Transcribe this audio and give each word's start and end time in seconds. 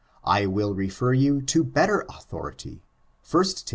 I 0.25 0.47
will 0.47 0.73
refer 0.73 1.13
you 1.13 1.43
to 1.43 1.63
better 1.63 2.07
authority— 2.09 2.81
1 3.29 3.43
Tim. 3.43 3.53